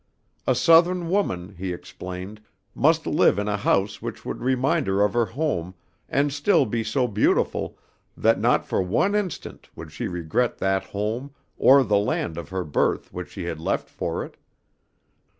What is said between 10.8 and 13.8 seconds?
home or the land of her birth which she had